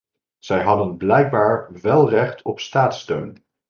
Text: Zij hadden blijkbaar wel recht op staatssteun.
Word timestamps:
Zij 0.39 0.63
hadden 0.63 0.97
blijkbaar 0.97 1.71
wel 1.81 2.09
recht 2.09 2.41
op 2.43 2.59
staatssteun. 2.59 3.45